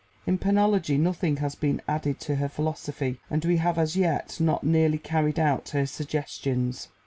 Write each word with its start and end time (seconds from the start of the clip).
In 0.25 0.39
penology 0.39 0.97
nothing 0.97 1.37
has 1.37 1.53
been 1.53 1.79
added 1.87 2.19
to 2.21 2.37
her 2.37 2.49
philosophy, 2.49 3.19
and 3.29 3.45
we 3.45 3.57
have 3.57 3.77
as 3.77 3.95
yet 3.95 4.39
not 4.39 4.63
nearly 4.63 4.97
carried 4.97 5.37
out 5.37 5.69
her 5.75 5.85
suggestions. 5.85 6.87